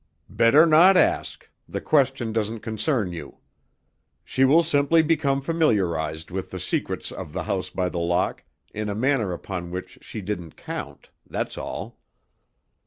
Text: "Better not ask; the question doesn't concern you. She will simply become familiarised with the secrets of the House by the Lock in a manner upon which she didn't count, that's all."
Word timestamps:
"Better 0.31 0.65
not 0.65 0.97
ask; 0.97 1.47
the 1.69 1.79
question 1.79 2.33
doesn't 2.33 2.61
concern 2.61 3.13
you. 3.13 3.37
She 4.25 4.43
will 4.45 4.63
simply 4.63 5.03
become 5.03 5.41
familiarised 5.41 6.31
with 6.31 6.49
the 6.49 6.59
secrets 6.59 7.11
of 7.11 7.33
the 7.33 7.43
House 7.43 7.69
by 7.69 7.87
the 7.87 7.99
Lock 7.99 8.43
in 8.73 8.89
a 8.89 8.95
manner 8.95 9.31
upon 9.31 9.69
which 9.69 9.99
she 10.01 10.19
didn't 10.19 10.57
count, 10.57 11.09
that's 11.29 11.55
all." 11.55 11.99